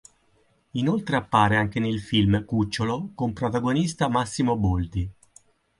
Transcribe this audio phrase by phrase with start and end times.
[0.71, 5.07] Inoltre appare anche nel film Cucciolo con protagonista Massimo Boldi.